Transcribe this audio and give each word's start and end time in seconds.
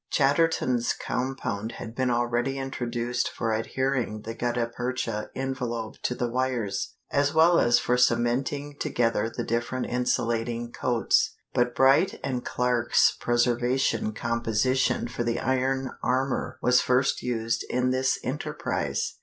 Chatterton's 0.09 0.93
compound 0.93 1.73
had 1.73 1.93
been 1.93 2.09
already 2.09 2.57
introduced 2.57 3.29
for 3.29 3.53
adhering 3.53 4.21
the 4.21 4.33
gutta 4.33 4.65
percha 4.65 5.29
envelope 5.35 5.97
to 6.01 6.15
the 6.15 6.27
wires, 6.27 6.95
as 7.11 7.35
well 7.35 7.59
as 7.59 7.77
for 7.77 7.97
cementing 7.97 8.75
together 8.79 9.29
the 9.29 9.43
different 9.43 9.85
insulating 9.85 10.71
coats; 10.71 11.35
but 11.53 11.75
Bright 11.75 12.19
& 12.35 12.43
Clark's 12.43 13.11
preservative 13.11 14.15
composition 14.15 15.07
for 15.07 15.23
the 15.23 15.39
iron 15.39 15.91
armor 16.01 16.57
was 16.63 16.81
first 16.81 17.21
used 17.21 17.63
in 17.69 17.91
this 17.91 18.17
enterprise. 18.23 19.19